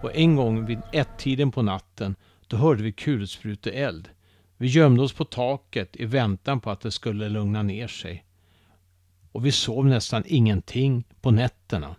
Och 0.02 0.17
en 0.17 0.37
gång 0.37 0.64
vid 0.64 0.81
ett-tiden 0.93 1.50
på 1.50 1.62
natten, 1.62 2.17
då 2.47 2.57
hörde 2.57 2.83
vi 2.83 2.93
kulspruteeld. 2.93 4.09
Vi 4.57 4.67
gömde 4.67 5.02
oss 5.02 5.12
på 5.12 5.25
taket 5.25 5.97
i 5.97 6.05
väntan 6.05 6.61
på 6.61 6.71
att 6.71 6.81
det 6.81 6.90
skulle 6.90 7.28
lugna 7.28 7.62
ner 7.62 7.87
sig. 7.87 8.25
Och 9.33 9.47
vi 9.47 9.52
sov 9.52 9.87
nästan 9.87 10.23
ingenting 10.26 11.05
på 11.21 11.31
nätterna. 11.31 11.97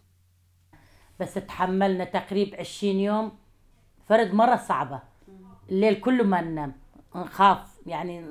بس 1.20 1.34
تحملنا 1.34 2.04
تقريب 2.04 2.64
20 2.64 3.00
يوم 3.00 3.32
فرد 4.10 4.34
مرة 4.34 4.56
صعبة 4.56 5.00
الليل 5.70 5.96
كله 5.96 6.24
ما 6.24 6.42
ننام 6.42 6.74
نخاف 7.16 7.58
يعني 7.86 8.24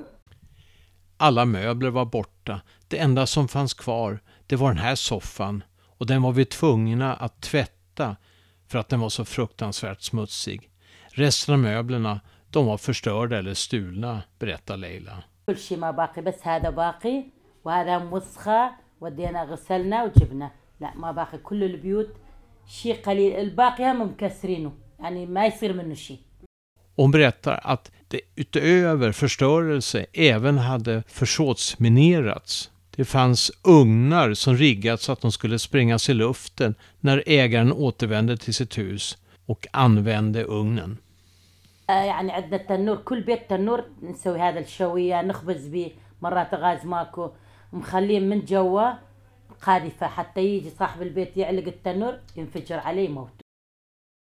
Alla 1.17 1.45
möbler 1.45 1.89
var 1.89 2.05
borta. 2.05 2.61
Det 2.87 2.97
enda 2.97 3.25
som 3.25 3.47
fanns 3.47 3.73
kvar, 3.73 4.19
det 4.47 4.55
var 4.55 4.67
den 4.67 4.77
här 4.77 4.95
soffan. 4.95 5.63
Och 5.97 6.05
den 6.05 6.21
var 6.21 6.31
vi 6.31 6.45
tvungna 6.45 7.13
att 7.13 7.41
tvätta 7.41 8.15
för 8.67 8.79
att 8.79 8.89
den 8.89 8.99
var 8.99 9.09
så 9.09 9.25
fruktansvärt 9.25 10.01
smutsig. 10.01 10.69
Resten 11.07 11.53
av 11.53 11.59
möblerna, 11.59 12.19
de 12.49 12.65
var 12.65 12.77
förstörda 12.77 13.37
eller 13.37 13.53
stulna, 13.53 14.21
berättar 14.39 14.77
Leila. 14.77 15.23
كل 15.49 15.57
شيء 15.57 15.77
ما 15.77 15.91
باقي 15.91 16.21
بس 16.21 16.47
هذا 16.47 16.69
باقي 16.69 17.23
وهذا 17.63 17.97
مسخة 17.97 18.71
ودينا 19.01 19.43
غسلنا 19.43 20.03
وجبنا 20.03 20.51
لا 20.79 20.93
ما 20.95 21.11
باقي 21.11 21.37
كل 21.37 21.63
البيوت 21.63 22.09
شيء 22.67 23.01
قليل 23.01 23.33
الباقي 23.33 23.91
هم 23.91 24.01
مكسرينه 24.01 24.73
يعني 24.99 25.25
ما 25.25 25.45
يصير 25.45 25.73
منه 25.73 25.93
شيء 25.93 26.19
Hon 26.95 27.11
berättar 27.11 27.59
att 27.63 27.91
det 28.07 28.21
utöver 28.35 29.11
förstörelse 29.11 30.05
även 30.13 30.57
hade 30.57 31.03
försåtsminerats. 31.07 32.71
Det 32.95 33.05
fanns 33.05 33.51
ugnar 33.63 34.33
som 34.33 34.55
riggats 34.57 35.03
så 35.03 35.11
att 35.11 35.21
de 35.21 35.31
skulle 35.31 35.59
sprängas 35.59 36.09
i 36.09 36.13
luften 36.13 36.75
när 36.99 37.23
ägaren 37.25 37.73
återvände 37.73 38.37
till 38.37 38.53
sitt 38.53 38.77
hus 38.77 39.17
och 39.45 39.67
använde 39.71 40.43
ugnen. 40.43 40.97
آه 41.89 42.03
يعني 42.03 42.31
عندنا 42.31 42.55
التنور 42.55 42.95
كل 42.97 43.21
بيت 43.21 43.49
تنور 43.49 43.83
نسوي 44.01 44.39
هذا 44.39 44.59
الشوية 44.59 45.21
نخبز 45.21 45.67
به 45.67 45.91
مرات 46.21 46.53
غاز 46.53 46.85
ماكو 46.85 47.29
مخلين 47.73 48.29
من 48.29 48.45
جوا 48.45 48.91
قاذفة 49.61 50.07
حتى 50.07 50.41
يجي 50.41 50.69
صاحب 50.69 51.01
البيت 51.01 51.37
يعلق 51.37 51.67
التنور 51.67 52.13
ينفجر 52.35 52.77
عليه 52.79 53.09
يموت 53.09 53.41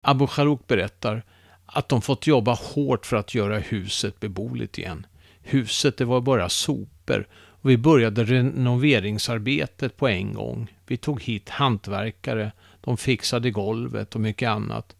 Abu 0.06 0.26
Khalouk 0.26 0.66
berättar 0.66 1.22
att 1.68 1.88
de 1.88 2.02
fått 2.02 2.26
jobba 2.26 2.54
hårt 2.54 3.06
för 3.06 3.16
att 3.16 3.34
göra 3.34 3.58
huset 3.58 4.20
beboeligt 4.20 4.78
igen. 4.78 5.06
Huset 5.42 5.96
det 5.96 6.04
var 6.04 6.20
bara 6.20 6.48
sopor 6.48 7.26
och 7.32 7.70
vi 7.70 7.76
började 7.78 8.24
renoveringsarbetet 8.24 9.96
på 9.96 10.08
en 10.08 10.34
gång. 10.34 10.72
Vi 10.86 10.96
tog 10.96 11.22
hit 11.22 11.48
hantverkare, 11.48 12.52
de 12.80 12.96
fixade 12.96 13.50
golvet 13.50 14.14
och 14.14 14.20
mycket 14.20 14.48
annat. 14.48 14.96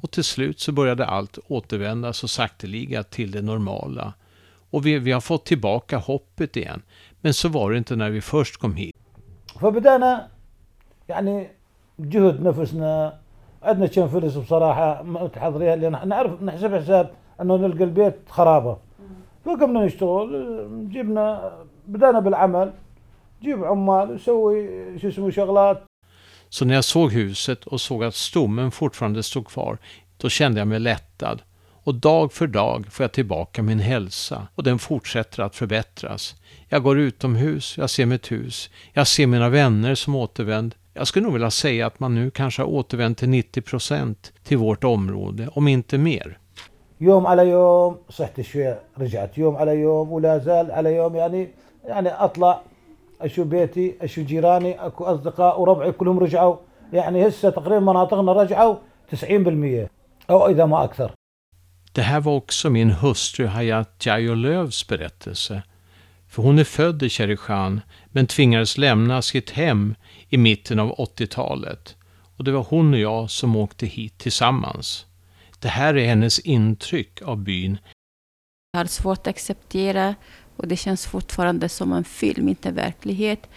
Och 0.00 0.10
till 0.10 0.24
slut 0.24 0.60
så 0.60 0.72
började 0.72 1.06
allt 1.06 1.38
återvända 1.46 2.12
så 2.12 2.28
sakteliga 2.28 3.02
till 3.02 3.30
det 3.30 3.42
normala. 3.42 4.14
Och 4.70 4.86
vi, 4.86 4.98
vi 4.98 5.12
har 5.12 5.20
fått 5.20 5.46
tillbaka 5.46 5.98
hoppet 5.98 6.56
igen. 6.56 6.82
Men 7.20 7.34
så 7.34 7.48
var 7.48 7.70
det 7.70 7.78
inte 7.78 7.96
när 7.96 8.10
vi 8.10 8.20
först 8.20 8.56
kom 8.56 8.74
hit. 8.76 8.96
فبدانا 9.60 10.28
يعني 11.08 11.46
جهد 11.98 12.42
نفسنا 12.42 13.12
عندنا 13.62 13.86
كم 13.86 14.08
فلس 14.08 14.36
بصراحة 14.36 15.02
متحضرين 15.02 15.80
لأن 15.80 16.08
نعرف 16.08 16.42
نحسب 16.42 16.74
حساب 16.74 17.10
أنه 17.40 17.56
نلقى 17.56 17.84
البيت 17.84 18.14
خرابة 18.28 18.76
فقمنا 19.44 19.86
نشتغل 19.86 20.30
جبنا 20.92 21.52
بدأنا 21.86 22.20
بالعمل 22.20 22.72
جيب 23.42 23.64
عمال 23.64 24.10
وسوي 24.10 24.98
شو 24.98 25.08
اسمه 25.08 25.30
شغلات 25.30 25.82
Så 26.50 26.64
när 26.64 26.74
jag 26.74 26.84
såg 26.84 27.12
huset 27.12 27.64
och 27.64 27.80
såg 27.80 28.04
att 28.04 28.14
stommen 28.14 28.70
fortfarande 28.70 29.22
stod 29.22 29.46
kvar, 29.46 29.78
då 30.16 30.28
kände 30.28 30.60
jag 30.60 30.68
mig 30.68 30.78
lättad. 30.78 31.42
Och 31.84 31.94
dag 31.94 32.32
för 32.32 32.46
dag 32.46 32.86
får 32.90 33.04
jag 33.04 33.12
tillbaka 33.12 33.62
min 33.62 33.78
hälsa 33.78 34.48
och 34.54 34.62
den 34.62 34.78
fortsätter 34.78 35.42
att 35.42 35.56
förbättras. 35.56 36.34
Jag 36.68 36.82
går 36.82 36.98
utomhus, 36.98 37.78
jag 37.78 37.90
ser 37.90 38.06
mitt 38.06 38.32
hus, 38.32 38.70
jag 38.92 39.06
ser 39.06 39.26
mina 39.26 39.48
vänner 39.48 39.94
som 39.94 40.14
återvänt. 40.14 40.74
Jag 40.94 41.06
skulle 41.06 41.24
nog 41.24 41.32
vilja 41.32 41.50
säga 41.50 41.86
att 41.86 42.00
man 42.00 42.14
nu 42.14 42.30
kanske 42.30 42.62
har 42.62 42.68
återvänt 42.68 43.18
till 43.18 43.28
90 43.28 43.60
procent 43.60 44.32
till 44.42 44.58
vårt 44.58 44.84
område, 44.84 45.48
om 45.52 45.68
inte 45.68 45.98
mer. 45.98 46.38
يوم 47.00 47.26
على 47.26 47.48
يوم 47.48 47.96
صحتي 48.10 48.42
شوية 48.42 48.80
رجعت 48.98 49.38
يوم 49.38 49.56
على 49.56 49.80
يوم 49.80 50.12
ولا 50.12 50.38
زال 50.38 50.70
على 50.70 50.96
يوم 50.96 51.16
يعني 51.16 51.48
يعني 51.84 52.08
أطلع 52.08 52.60
أشوف 53.20 53.46
بيتي 53.46 53.94
أشوف 54.00 54.24
جيراني 54.24 54.86
أكو 54.86 55.04
أصدقاء 55.04 55.60
وربعي 55.60 55.92
كلهم 55.92 56.18
رجعوا 56.18 56.56
يعني 56.92 57.28
هسه 57.28 57.50
تقريبا 57.50 57.80
مناطقنا 57.80 58.32
رجعوا 58.32 58.76
90% 59.14 59.16
أو 60.30 60.48
إذا 60.48 60.66
ما 60.66 60.84
أكثر 60.84 61.12
Det 61.94 62.02
här 62.02 62.20
var 62.20 62.32
också 62.32 62.70
min 62.70 62.90
hustru 62.90 63.46
Hayat 63.46 64.06
Jayolövs 64.06 64.88
berättelse. 64.88 65.62
För 66.33 66.43
hon 66.43 66.59
är 66.59 66.63
född 66.63 67.03
i 67.03 67.09
Sherikhan 67.09 67.81
men 68.05 68.27
tvingades 68.27 68.77
lämna 68.77 69.21
sitt 69.21 69.49
hem 69.49 69.95
i 70.29 70.37
mitten 70.37 70.79
av 70.79 70.95
80-talet. 70.95 71.95
Och 72.37 72.43
det 72.43 72.51
var 72.51 72.65
hon 72.69 72.93
och 72.93 72.99
jag 72.99 73.29
som 73.29 73.55
åkte 73.55 73.85
hit 73.85 74.17
tillsammans. 74.17 75.05
Det 75.59 75.67
här 75.67 75.97
är 75.97 76.07
hennes 76.07 76.39
intryck 76.39 77.21
av 77.21 77.37
byn. 77.37 77.77
Jag 78.71 78.79
har 78.79 78.85
svårt 78.85 79.17
att 79.17 79.27
acceptera 79.27 80.15
och 80.57 80.67
det 80.67 80.75
känns 80.75 81.05
fortfarande 81.05 81.69
som 81.69 81.93
en 81.93 82.03
film, 82.03 82.49
inte 82.49 82.71
verklighet. 82.71 83.49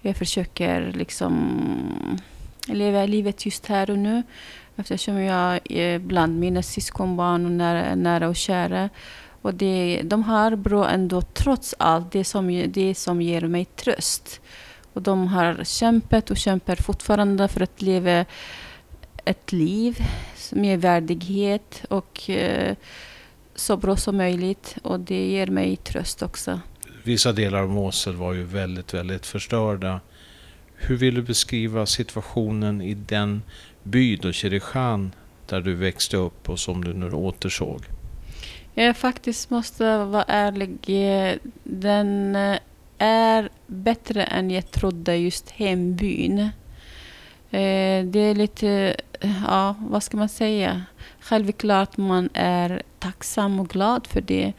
Jag 0.00 0.16
försöker 0.16 0.92
liksom 0.92 2.18
leva 2.66 3.06
livet 3.06 3.46
just 3.46 3.66
här 3.66 3.90
och 3.90 3.98
nu 3.98 4.22
eftersom 4.76 5.22
jag 5.22 5.60
är 5.70 5.98
bland 5.98 6.38
mina 6.38 6.62
syskonbarn 6.62 7.44
och 7.44 7.52
nära, 7.52 7.94
nära 7.94 8.28
och 8.28 8.36
kära. 8.36 8.88
Och 9.42 9.54
det, 9.54 10.02
de 10.04 10.22
har 10.22 10.56
bra 10.56 10.90
ändå 10.90 11.22
trots 11.22 11.74
allt, 11.78 12.12
det 12.12 12.24
som, 12.24 12.72
det 12.72 12.94
som 12.94 13.22
ger 13.22 13.40
mig 13.40 13.64
tröst. 13.64 14.40
Och 14.92 15.02
de 15.02 15.26
har 15.26 15.64
kämpat 15.64 16.30
och 16.30 16.36
kämpar 16.36 16.76
fortfarande 16.76 17.48
för 17.48 17.60
att 17.60 17.82
leva 17.82 18.24
ett 19.24 19.52
liv 19.52 19.98
med 20.52 20.80
värdighet 20.80 21.84
och 21.88 22.30
eh, 22.30 22.76
så 23.54 23.76
bra 23.76 23.96
som 23.96 24.16
möjligt. 24.16 24.76
Och 24.82 25.00
det 25.00 25.26
ger 25.26 25.46
mig 25.46 25.76
tröst 25.76 26.22
också. 26.22 26.60
Vissa 27.04 27.32
delar 27.32 27.62
av 27.62 27.68
Mosul 27.68 28.16
var 28.16 28.32
ju 28.32 28.44
väldigt, 28.44 28.94
väldigt 28.94 29.26
förstörda. 29.26 30.00
Hur 30.74 30.96
vill 30.96 31.14
du 31.14 31.22
beskriva 31.22 31.86
situationen 31.86 32.82
i 32.82 32.94
den 32.94 33.42
by 33.82 34.16
då, 34.16 34.32
Sherishan, 34.32 35.14
där 35.46 35.60
du 35.60 35.74
växte 35.74 36.16
upp 36.16 36.48
och 36.48 36.58
som 36.58 36.84
du 36.84 36.94
nu 36.94 37.12
återsåg? 37.12 37.82
Jag 38.78 38.96
faktiskt 38.96 39.50
måste 39.50 40.04
vara 40.04 40.24
ärlig. 40.28 40.78
Den 41.62 42.36
eh, 42.36 42.58
är 42.98 43.48
bättre 43.66 44.24
än 44.24 44.50
jag 44.50 44.70
trodde, 44.70 45.16
just 45.16 45.50
hembyn. 45.50 46.38
Eh, 47.50 48.04
det 48.04 48.18
är 48.18 48.34
lite, 48.34 48.96
ja, 49.46 49.74
vad 49.80 50.02
ska 50.02 50.16
man 50.16 50.28
säga? 50.28 50.82
Självklart 51.20 51.96
man 51.96 52.28
är 52.34 52.82
tacksam 52.98 53.60
och 53.60 53.68
glad 53.68 54.06
för 54.06 54.20
det. 54.20 54.52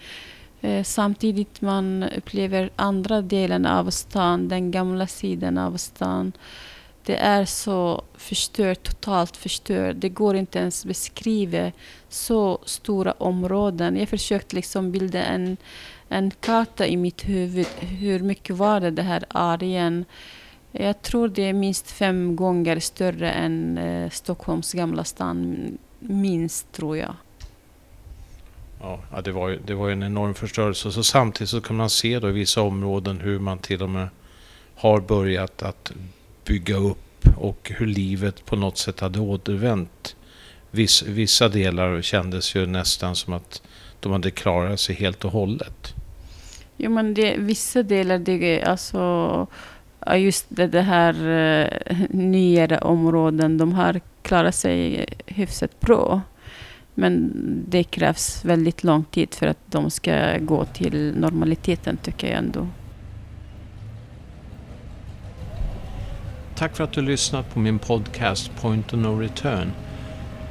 Eh, 0.62 0.84
samtidigt 0.84 1.62
man 1.62 2.03
upplever 2.03 2.69
andra 2.75 3.21
delen 3.21 3.65
av 3.65 3.89
stan, 3.89 4.47
den 4.47 4.71
gamla 4.71 5.08
sidan 5.08 5.58
av 5.58 5.77
stan. 5.77 6.32
Det 7.05 7.15
är 7.15 7.45
så 7.45 8.03
förstört, 8.15 8.83
totalt 8.83 9.38
förstört. 9.38 9.95
Det 9.99 10.09
går 10.09 10.35
inte 10.35 10.59
ens 10.59 10.85
beskriva 10.85 11.71
så 12.09 12.59
stora 12.65 13.12
områden. 13.12 13.97
Jag 13.97 14.09
försökte 14.09 14.55
liksom 14.55 14.91
bilda 14.91 15.23
en, 15.23 15.57
en 16.09 16.31
karta 16.31 16.88
i 16.88 16.97
mitt 16.97 17.29
huvud. 17.29 17.67
Hur 17.79 18.19
mycket 18.19 18.55
var 18.55 18.79
det, 18.79 18.91
det 18.91 19.01
här 19.01 19.23
arien? 19.29 20.05
Jag 20.71 21.01
tror 21.01 21.27
det 21.27 21.43
är 21.43 21.53
minst 21.53 21.91
fem 21.91 22.35
gånger 22.35 22.79
större 22.79 23.31
än 23.31 23.77
eh, 23.77 24.09
Stockholms 24.09 24.73
gamla 24.73 25.03
stan. 25.03 25.57
Minst, 25.99 26.71
tror 26.71 26.97
jag. 26.97 27.15
Ja, 28.81 29.21
det 29.23 29.31
var, 29.31 29.49
ju, 29.49 29.59
det 29.65 29.73
var 29.73 29.88
ju 29.88 29.93
en 29.93 30.03
enorm 30.03 30.33
förstörelse. 30.33 30.91
Så 30.91 31.03
samtidigt 31.03 31.49
så 31.49 31.62
kan 31.62 31.75
man 31.75 31.89
se 31.89 32.19
då 32.19 32.29
i 32.29 32.31
vissa 32.31 32.62
områden 32.62 33.19
hur 33.19 33.39
man 33.39 33.57
till 33.57 33.83
och 33.83 33.89
med 33.89 34.07
har 34.75 34.99
börjat 34.99 35.63
att 35.63 35.91
bygga 36.49 36.75
upp 36.75 37.27
och 37.38 37.71
hur 37.77 37.88
livet 37.88 38.45
på 38.45 38.55
något 38.55 38.77
sätt 38.77 38.99
hade 38.99 39.19
återvänt. 39.19 40.15
Viss, 40.71 41.03
vissa 41.03 41.49
delar 41.49 42.01
kändes 42.01 42.55
ju 42.55 42.65
nästan 42.65 43.15
som 43.15 43.33
att 43.33 43.62
de 43.99 44.12
hade 44.12 44.31
klarat 44.31 44.79
sig 44.79 44.95
helt 44.95 45.25
och 45.25 45.31
hållet. 45.31 45.93
Jo, 46.77 46.91
men 46.91 47.13
det, 47.13 47.35
vissa 47.38 47.83
delar, 47.83 48.17
det, 48.17 48.63
alltså, 48.63 49.47
just 50.15 50.45
det, 50.49 50.67
det 50.67 50.81
här 50.81 51.13
eh, 51.27 51.97
nyare 52.09 52.77
områden, 52.77 53.57
de 53.57 53.73
har 53.73 54.01
klarat 54.21 54.55
sig 54.55 55.05
hyfsat 55.25 55.79
bra. 55.79 56.21
Men 56.93 57.31
det 57.67 57.83
krävs 57.83 58.45
väldigt 58.45 58.83
lång 58.83 59.03
tid 59.03 59.33
för 59.33 59.47
att 59.47 59.59
de 59.65 59.91
ska 59.91 60.38
gå 60.38 60.65
till 60.65 61.13
normaliteten, 61.17 61.97
tycker 61.97 62.27
jag 62.27 62.38
ändå. 62.38 62.67
Tack 66.59 66.75
för 66.75 66.83
att 66.83 66.93
du 66.93 67.01
lyssnat 67.01 67.53
på 67.53 67.59
min 67.59 67.79
podcast 67.79 68.51
Point 68.61 68.93
of 68.93 68.99
No 68.99 69.19
Return. 69.19 69.71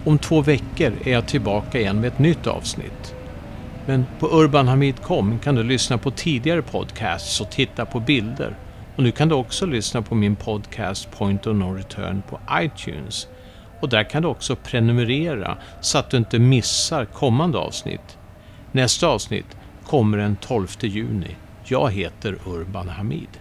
Om 0.04 0.18
två 0.18 0.40
veckor 0.40 0.92
är 1.04 1.12
jag 1.12 1.28
tillbaka 1.28 1.80
igen 1.80 2.00
med 2.00 2.08
ett 2.08 2.18
nytt 2.18 2.46
avsnitt. 2.46 3.14
Men 3.86 4.06
på 4.18 4.26
urbanhamid.com 4.26 5.38
kan 5.38 5.54
du 5.54 5.62
lyssna 5.62 5.98
på 5.98 6.10
tidigare 6.10 6.62
podcasts 6.62 7.40
och 7.40 7.50
titta 7.50 7.86
på 7.86 8.00
bilder. 8.00 8.56
Och 8.96 9.02
nu 9.02 9.10
kan 9.10 9.28
du 9.28 9.34
också 9.34 9.66
lyssna 9.66 10.02
på 10.02 10.14
min 10.14 10.36
podcast 10.36 11.10
Point 11.10 11.46
of 11.46 11.56
No 11.56 11.74
Return 11.74 12.22
på 12.28 12.40
iTunes. 12.52 13.28
Och 13.80 13.88
där 13.88 14.10
kan 14.10 14.22
du 14.22 14.28
också 14.28 14.56
prenumerera 14.56 15.58
så 15.80 15.98
att 15.98 16.10
du 16.10 16.16
inte 16.16 16.38
missar 16.38 17.04
kommande 17.04 17.58
avsnitt. 17.58 18.18
Nästa 18.72 19.08
avsnitt 19.08 19.56
kommer 19.86 20.18
den 20.18 20.36
12 20.36 20.68
juni. 20.80 21.36
Jag 21.64 21.90
heter 21.90 22.38
Urban 22.46 22.88
Hamid. 22.88 23.38